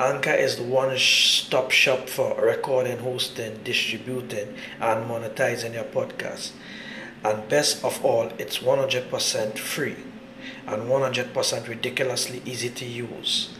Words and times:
Anchor 0.00 0.32
is 0.32 0.56
the 0.56 0.62
one 0.62 0.96
stop 0.96 1.70
shop 1.70 2.08
for 2.08 2.34
recording, 2.40 2.96
hosting, 3.00 3.60
distributing, 3.64 4.54
and 4.80 5.04
monetizing 5.04 5.74
your 5.74 5.84
podcast. 5.84 6.52
And 7.22 7.46
best 7.50 7.84
of 7.84 8.02
all, 8.02 8.32
it's 8.38 8.60
100% 8.60 9.58
free 9.58 9.96
and 10.66 10.84
100% 10.84 11.68
ridiculously 11.68 12.40
easy 12.46 12.70
to 12.70 12.86
use. 12.86 13.50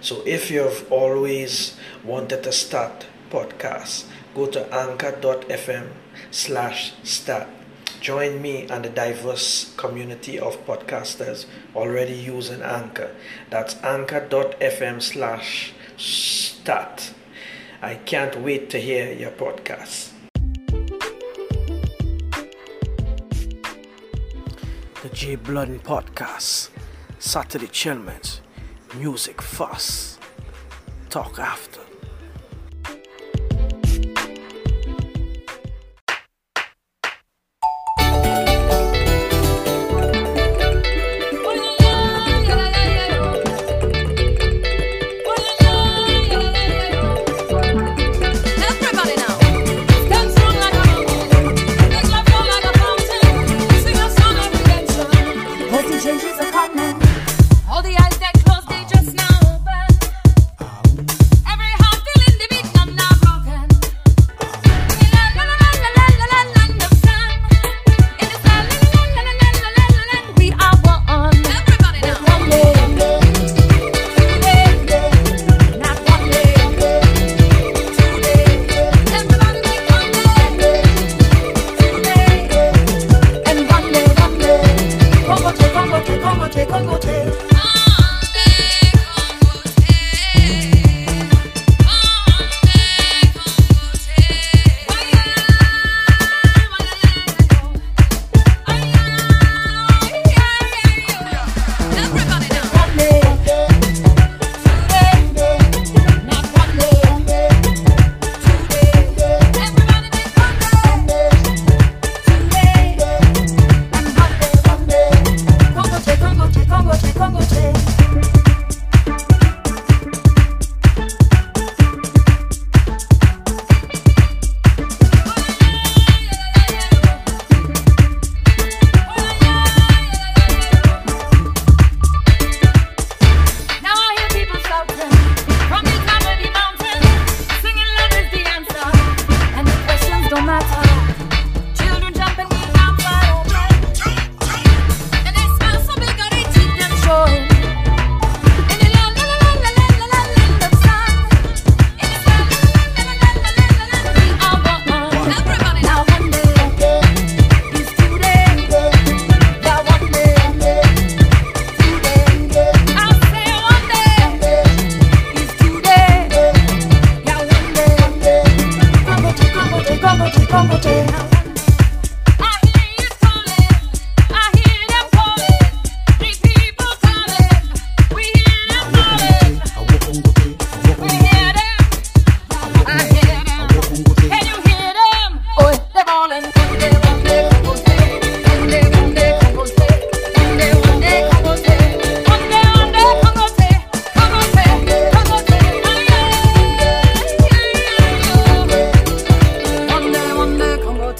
So 0.00 0.22
if 0.24 0.52
you've 0.52 0.86
always 0.92 1.76
wanted 2.04 2.44
to 2.44 2.52
start 2.52 3.06
podcasts, 3.28 4.06
go 4.36 4.46
to 4.46 4.72
anchor.fm 4.72 5.88
slash 6.30 6.92
start 7.02 7.48
Join 8.00 8.40
me 8.40 8.66
and 8.66 8.82
the 8.82 8.88
diverse 8.88 9.74
community 9.76 10.38
of 10.38 10.64
podcasters 10.66 11.44
already 11.76 12.14
using 12.14 12.62
Anchor. 12.62 13.14
That's 13.50 13.76
anchor.fm 13.82 15.02
slash 15.02 15.74
start. 15.98 17.12
I 17.82 17.96
can't 17.96 18.40
wait 18.40 18.70
to 18.70 18.78
hear 18.78 19.12
your 19.12 19.32
podcast. 19.32 20.12
The 25.02 25.08
J 25.12 25.36
Blooden 25.36 25.80
Podcast. 25.80 26.70
Saturday 27.18 27.66
Chillments. 27.66 28.40
Music 28.94 29.42
fuss. 29.42 30.18
Talk 31.10 31.38
after. 31.38 31.89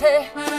곁에 0.01 0.50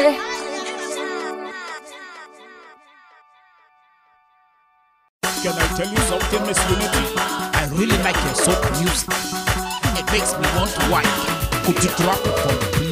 Can 0.00 0.08
I 5.52 5.66
tell 5.76 5.90
you 5.90 6.00
something, 6.08 6.42
Miss 6.46 6.58
Youni-T? 6.58 6.96
I 7.18 7.68
really 7.72 7.98
like 7.98 8.16
your 8.24 8.34
soap 8.34 8.62
music. 8.80 9.10
It 9.98 10.06
makes 10.10 10.32
me 10.38 10.46
want 10.56 10.70
to 10.70 10.80
whine. 10.88 11.04
Could 11.66 11.84
you 11.84 11.90
drop 11.98 12.18
it 12.24 12.34
for 12.38 12.48
me, 12.48 12.66
please? 12.72 12.89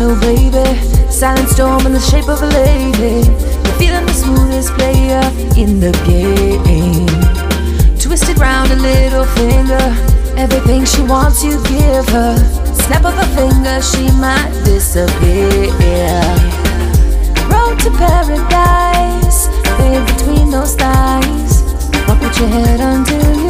Shadow, 0.00 0.18
baby. 0.20 0.80
Silent 1.10 1.48
storm 1.48 1.86
in 1.86 1.92
the 1.92 2.00
shape 2.00 2.28
of 2.28 2.42
a 2.42 2.46
lady. 2.46 3.26
You're 3.64 3.78
feeling 3.78 4.06
the 4.06 4.12
smoothest 4.12 4.72
player 4.74 5.20
in 5.56 5.80
the 5.80 5.92
game. 6.06 7.06
Twisted 7.98 8.38
round 8.38 8.70
a 8.72 8.76
little 8.76 9.24
finger. 9.24 9.84
Everything 10.36 10.84
she 10.84 11.02
wants, 11.02 11.44
you 11.44 11.62
give 11.64 12.08
her. 12.08 12.36
Snap 12.86 13.04
of 13.04 13.18
a 13.18 13.26
finger, 13.36 13.80
she 13.82 14.10
might 14.18 14.52
disappear. 14.64 15.70
Road 17.50 17.78
to 17.80 17.90
paradise, 17.98 19.48
fade 19.76 20.06
between 20.06 20.50
those 20.50 20.74
thighs. 20.76 21.62
Walk 22.08 22.20
with 22.22 22.38
your 22.38 22.48
head 22.48 22.80
until 22.80 23.44
you 23.44 23.49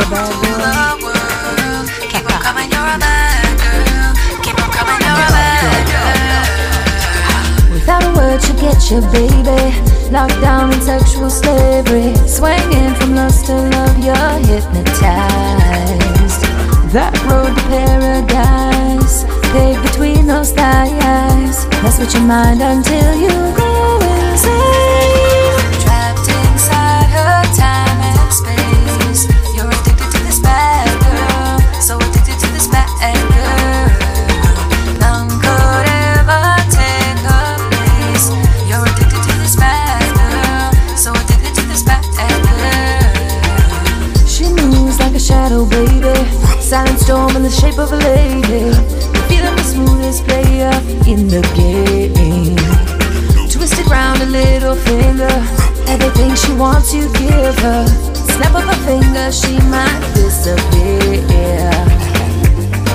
on. 0.00 0.40
Without 7.72 8.04
a 8.04 8.12
word, 8.16 8.42
you 8.46 8.54
get 8.54 8.90
your 8.90 9.02
baby 9.12 9.60
locked 10.10 10.40
down 10.40 10.72
in 10.72 10.80
sexual 10.80 11.30
slavery, 11.30 12.14
swinging 12.26 12.94
from 12.96 13.14
lust 13.14 13.46
to 13.46 13.54
love. 13.54 13.98
You're 13.98 14.38
hypnotized. 14.46 16.42
That 16.92 17.14
road 17.30 17.54
to 17.54 17.62
paradise, 17.70 19.24
paved 19.52 19.82
between 19.82 20.26
those 20.26 20.50
thighs. 20.52 21.66
Mess 21.82 21.98
with 21.98 22.12
your 22.14 22.24
mind 22.24 22.60
until 22.60 23.14
you 23.14 23.30
go 23.56 23.98
insane. 24.02 24.89
The 47.50 47.56
shape 47.56 47.78
of 47.78 47.92
a 47.92 47.96
lady. 47.96 48.70
Feeling 49.28 49.56
the 49.56 49.64
smoothest 49.64 50.24
player 50.24 50.70
in 51.10 51.26
the 51.26 51.42
game. 51.58 52.56
Twisted 53.50 53.86
round 53.90 54.22
a 54.22 54.26
little 54.26 54.76
finger. 54.76 55.34
Everything 55.88 56.34
she 56.36 56.52
wants, 56.54 56.94
you 56.94 57.10
give 57.14 57.58
her. 57.58 57.86
Snap 58.14 58.54
of 58.54 58.68
a 58.68 58.78
finger, 58.86 59.32
she 59.32 59.58
might 59.66 60.00
disappear. 60.14 61.70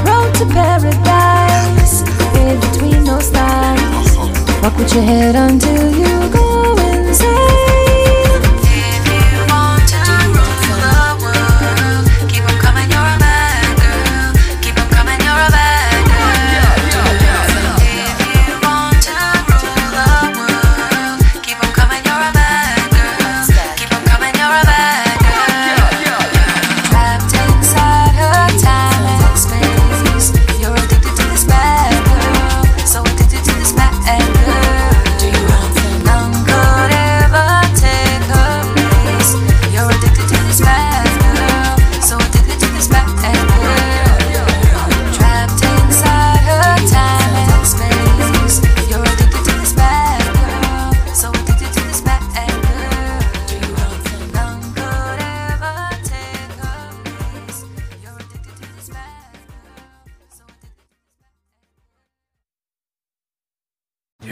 Road 0.08 0.32
to 0.40 0.46
paradise, 0.48 2.04
in 2.40 2.56
between 2.66 3.04
those 3.04 3.32
lines. 3.34 4.16
Walk 4.64 4.78
with 4.78 4.94
your 4.94 5.04
head 5.04 5.36
until 5.36 5.92
you 5.92 6.30
go 6.32 6.75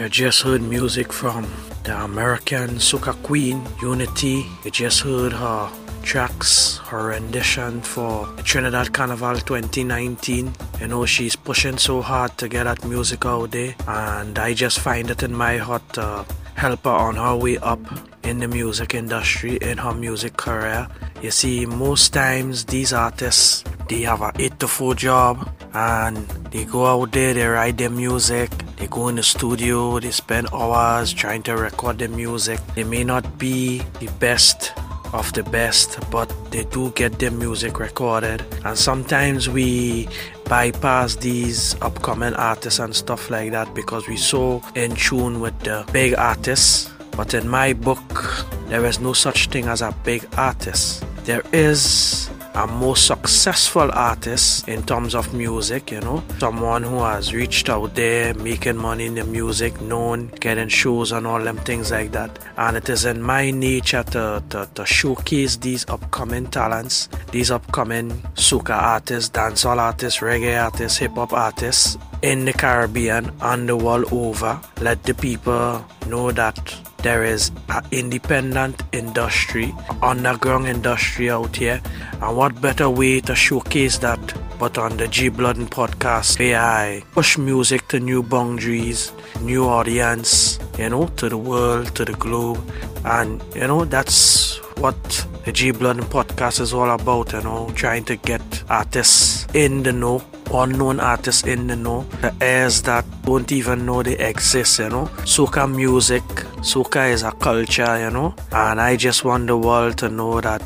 just 0.08 0.42
heard 0.42 0.62
music 0.62 1.12
from 1.12 1.46
the 1.84 1.96
American 2.04 2.70
soca 2.78 3.14
queen 3.22 3.60
Youni-T. 3.80 4.46
You 4.64 4.70
just 4.70 5.00
heard 5.02 5.32
her 5.32 5.70
tracks, 6.02 6.78
her 6.88 7.08
rendition 7.08 7.80
for 7.80 8.26
Trinidad 8.44 8.92
Carnival 8.92 9.34
2019. 9.36 10.52
You 10.80 10.88
know, 10.88 11.06
she's 11.06 11.36
pushing 11.36 11.78
so 11.78 12.00
hard 12.00 12.36
to 12.38 12.48
get 12.48 12.64
that 12.64 12.84
music 12.84 13.24
out 13.24 13.52
there, 13.52 13.74
and 13.86 14.38
I 14.38 14.54
just 14.54 14.80
find 14.80 15.10
it 15.10 15.22
in 15.22 15.34
my 15.34 15.58
heart 15.58 15.82
to 15.94 16.26
help 16.54 16.84
her 16.84 16.90
on 16.90 17.16
her 17.16 17.36
way 17.36 17.58
up 17.58 17.80
in 18.24 18.38
the 18.38 18.48
music 18.48 18.94
industry, 18.94 19.56
in 19.56 19.78
her 19.78 19.94
music 19.94 20.36
career. 20.36 20.88
You 21.22 21.30
see, 21.30 21.66
most 21.66 22.12
times 22.12 22.64
these 22.64 22.92
artists 22.92 23.64
they 23.88 24.00
have 24.02 24.22
a 24.22 24.32
8 24.38 24.60
to 24.60 24.68
4 24.68 24.94
job 24.94 25.48
and 25.74 26.16
they 26.50 26.64
go 26.64 26.86
out 26.86 27.12
there, 27.12 27.34
they 27.34 27.46
write 27.46 27.76
their 27.76 27.90
music, 27.90 28.50
they 28.76 28.86
go 28.86 29.08
in 29.08 29.16
the 29.16 29.22
studio, 29.22 30.00
they 30.00 30.10
spend 30.10 30.48
hours 30.52 31.12
trying 31.12 31.42
to 31.42 31.56
record 31.56 31.98
their 31.98 32.08
music. 32.08 32.60
They 32.74 32.84
may 32.84 33.04
not 33.04 33.38
be 33.38 33.82
the 34.00 34.08
best 34.20 34.72
of 35.12 35.32
the 35.32 35.42
best, 35.44 35.98
but 36.10 36.32
they 36.50 36.64
do 36.64 36.90
get 36.92 37.18
their 37.18 37.30
music 37.30 37.78
recorded. 37.78 38.44
And 38.64 38.76
sometimes 38.76 39.48
we 39.48 40.08
bypass 40.46 41.16
these 41.16 41.76
upcoming 41.82 42.34
artists 42.34 42.78
and 42.78 42.94
stuff 42.94 43.30
like 43.30 43.52
that 43.52 43.74
because 43.74 44.08
we're 44.08 44.16
so 44.16 44.62
in 44.74 44.94
tune 44.94 45.40
with 45.40 45.58
the 45.60 45.84
big 45.92 46.14
artists. 46.16 46.93
But 47.16 47.34
in 47.34 47.48
my 47.48 47.72
book, 47.72 48.46
there 48.68 48.84
is 48.84 49.00
no 49.00 49.12
such 49.12 49.48
thing 49.48 49.66
as 49.66 49.82
a 49.82 49.94
big 50.04 50.26
artist. 50.36 51.04
There 51.24 51.42
is 51.52 52.30
a 52.54 52.66
most 52.66 53.06
successful 53.06 53.90
artist 53.92 54.68
in 54.68 54.82
terms 54.84 55.14
of 55.14 55.34
music, 55.34 55.90
you 55.90 56.00
know. 56.00 56.22
Someone 56.38 56.84
who 56.84 56.98
has 56.98 57.34
reached 57.34 57.68
out 57.68 57.94
there, 57.94 58.32
making 58.34 58.76
money 58.76 59.06
in 59.06 59.14
the 59.14 59.24
music, 59.24 59.80
known, 59.80 60.28
getting 60.40 60.68
shows 60.68 61.10
and 61.10 61.26
all 61.26 61.42
them 61.42 61.56
things 61.58 61.90
like 61.90 62.12
that. 62.12 62.38
And 62.56 62.76
it 62.76 62.88
is 62.88 63.04
in 63.04 63.22
my 63.22 63.50
nature 63.50 64.04
to, 64.04 64.42
to, 64.50 64.68
to 64.74 64.86
showcase 64.86 65.56
these 65.56 65.88
upcoming 65.88 66.46
talents, 66.46 67.08
these 67.32 67.50
upcoming 67.50 68.10
soca 68.34 68.76
artists, 68.76 69.30
dancehall 69.30 69.78
artists, 69.78 70.20
reggae 70.20 70.62
artists, 70.62 70.98
hip 70.98 71.12
hop 71.12 71.32
artists 71.32 71.98
in 72.22 72.44
the 72.44 72.52
Caribbean 72.52 73.32
and 73.40 73.68
the 73.68 73.76
world 73.76 74.12
over. 74.12 74.60
Let 74.80 75.02
the 75.02 75.14
people 75.14 75.84
know 76.06 76.30
that 76.30 76.76
there 77.04 77.22
is 77.22 77.52
an 77.68 77.84
independent 77.90 78.82
industry, 78.92 79.74
underground 80.02 80.66
industry 80.66 81.30
out 81.30 81.54
here, 81.54 81.78
and 82.22 82.34
what 82.34 82.58
better 82.62 82.88
way 82.88 83.20
to 83.20 83.34
showcase 83.34 83.98
that 83.98 84.18
but 84.58 84.78
on 84.78 84.96
the 84.96 85.06
G 85.08 85.28
Bloodin 85.28 85.66
podcast 85.66 86.40
AI. 86.40 87.02
Push 87.12 87.36
music 87.36 87.88
to 87.88 88.00
new 88.00 88.22
boundaries, 88.22 89.12
new 89.42 89.66
audience, 89.66 90.58
you 90.78 90.88
know, 90.88 91.08
to 91.18 91.28
the 91.28 91.36
world, 91.36 91.94
to 91.94 92.06
the 92.06 92.14
globe, 92.14 92.58
and 93.04 93.42
you 93.54 93.66
know 93.66 93.84
that's 93.84 94.56
what 94.78 95.26
the 95.44 95.52
G 95.52 95.72
Bloodin 95.72 96.04
podcast 96.04 96.58
is 96.58 96.72
all 96.72 96.90
about, 96.90 97.34
you 97.34 97.42
know, 97.42 97.70
trying 97.74 98.04
to 98.04 98.16
get 98.16 98.64
artists 98.70 99.46
in 99.52 99.82
the 99.82 99.92
know 99.92 100.22
unknown 100.62 101.00
artists 101.00 101.44
in 101.44 101.66
the 101.66 101.76
know, 101.76 102.02
the 102.20 102.34
heirs 102.40 102.82
that 102.82 103.04
don't 103.22 103.50
even 103.52 103.86
know 103.86 104.02
they 104.02 104.18
exist, 104.18 104.78
you 104.78 104.88
know. 104.88 105.06
Soca 105.24 105.70
music, 105.70 106.22
soca 106.62 107.10
is 107.12 107.22
a 107.22 107.32
culture, 107.32 107.98
you 107.98 108.10
know, 108.10 108.34
and 108.52 108.80
I 108.80 108.96
just 108.96 109.24
want 109.24 109.46
the 109.46 109.56
world 109.56 109.98
to 109.98 110.08
know 110.08 110.40
that 110.40 110.62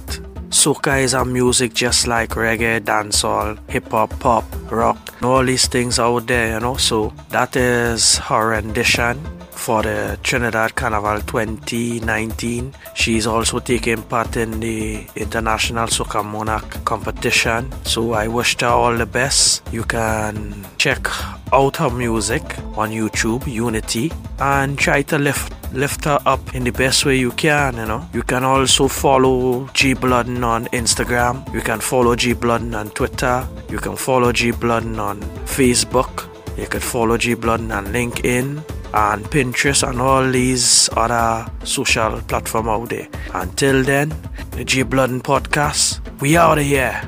soca 0.51 1.03
is 1.03 1.14
a 1.14 1.24
music 1.24 1.74
just 1.74 2.07
like 2.07 2.31
reggae, 2.31 2.81
dancehall, 2.81 3.59
hip 3.70 3.90
hop, 3.90 4.18
pop, 4.20 4.44
rock, 4.70 5.14
all 5.22 5.44
these 5.44 5.66
things 5.66 5.98
out 5.98 6.27
there, 6.27 6.55
you 6.55 6.61
know. 6.61 6.77
So 6.77 7.12
that 7.31 7.57
is 7.57 8.18
her 8.18 8.48
rendition 8.48 9.18
for 9.59 9.83
the 9.83 10.18
Trinidad 10.23 10.75
Carnival 10.77 11.21
2019. 11.21 12.73
She 12.94 13.16
is 13.16 13.27
also 13.27 13.59
taking 13.59 14.03
part 14.03 14.37
in 14.37 14.61
the 14.61 15.07
International 15.16 15.88
Soca 15.88 16.25
Monarch 16.25 16.85
competition. 16.85 17.71
So 17.85 18.12
I 18.12 18.29
wish 18.29 18.59
her 18.61 18.68
all 18.68 18.97
the 18.97 19.05
best. 19.05 19.62
You 19.73 19.83
can 19.83 20.64
check 20.79 21.07
out 21.53 21.77
her 21.77 21.90
music 21.90 22.42
on 22.77 22.90
YouTube, 22.90 23.42
Youni-T, 23.42 24.12
and 24.38 24.79
try 24.79 25.03
to 25.03 25.18
lift 25.18 25.53
lift 25.75 26.05
her 26.07 26.18
up 26.25 26.55
in 26.55 26.64
the 26.64 26.71
best 26.71 27.05
way 27.05 27.16
you 27.18 27.31
can, 27.33 27.77
you 27.77 27.85
know. 27.85 28.09
You 28.14 28.23
can 28.23 28.44
also 28.44 28.88
follow 28.88 29.68
G 29.75 29.92
Bloodin 29.92 30.42
on 30.42 30.64
Instagram. 30.68 31.53
You 31.53 31.61
can 31.61 31.81
follow 31.81 32.16
G 32.16 32.33
Bloodin 32.33 32.75
on 32.75 32.88
Twitter. 32.90 33.47
You 33.68 33.79
can 33.79 33.97
follow 33.97 34.33
G 34.33 34.53
Bloodin 34.53 34.99
on 34.99 35.21
Facebook. 35.44 36.27
You 36.57 36.66
can 36.66 36.81
follow 36.81 37.18
G 37.18 37.35
Bloodin 37.35 37.71
on 37.71 37.87
LinkedIn 37.88 38.78
and 38.94 39.24
Pinterest 39.27 39.87
and 39.88 40.01
all 40.01 40.31
these 40.31 40.88
other 40.96 41.51
social 41.64 42.20
platform 42.22 42.68
out 42.68 42.88
there. 42.88 43.09
Until 43.35 43.83
then, 43.83 44.14
the 44.53 44.64
G 44.64 44.83
Bloodin 44.83 45.20
podcast, 45.20 46.01
we 46.20 46.37
out 46.37 46.59
of 46.59 46.64
here. 46.64 47.01